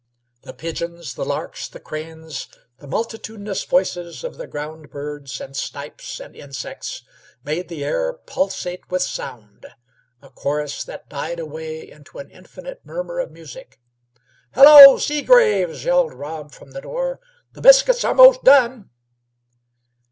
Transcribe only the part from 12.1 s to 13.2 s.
an infinite murmur